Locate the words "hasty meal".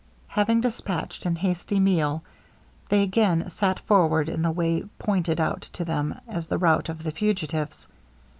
1.35-2.23